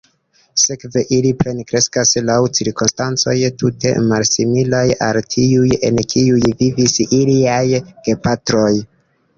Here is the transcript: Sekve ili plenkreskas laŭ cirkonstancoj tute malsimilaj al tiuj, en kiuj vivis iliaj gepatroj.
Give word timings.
Sekve 0.59 1.01
ili 1.17 1.33
plenkreskas 1.41 2.13
laŭ 2.29 2.37
cirkonstancoj 2.59 3.35
tute 3.61 3.93
malsimilaj 4.13 4.83
al 5.11 5.21
tiuj, 5.35 5.71
en 5.91 6.03
kiuj 6.17 6.43
vivis 6.65 7.01
iliaj 7.23 7.65
gepatroj. 8.11 8.71